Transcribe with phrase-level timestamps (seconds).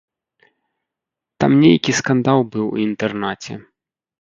[1.45, 3.53] Там нейкі скандал быў у інтэрнаце.